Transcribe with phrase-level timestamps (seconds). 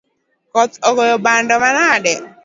[0.53, 2.13] Koth ogoyo bando manade?